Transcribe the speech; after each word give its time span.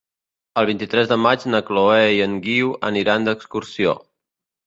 El 0.61 0.67
vint-i-tres 0.69 1.09
de 1.11 1.17
maig 1.25 1.45
na 1.55 1.59
Chloé 1.67 2.07
i 2.15 2.17
en 2.27 2.35
Guiu 2.47 2.73
aniran 2.91 3.27
d'excursió. 3.29 3.93